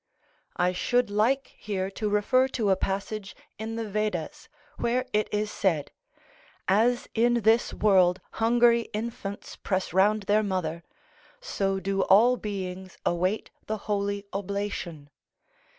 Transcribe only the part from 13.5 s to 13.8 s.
the